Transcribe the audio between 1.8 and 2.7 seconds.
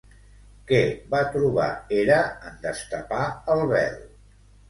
Hera en